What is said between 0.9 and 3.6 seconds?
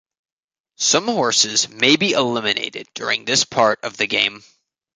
horses may be eliminated during this